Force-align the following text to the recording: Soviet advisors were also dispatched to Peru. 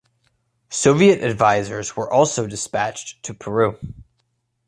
Soviet 0.71 1.21
advisors 1.21 1.95
were 1.95 2.11
also 2.11 2.47
dispatched 2.47 3.21
to 3.21 3.35
Peru. 3.35 3.77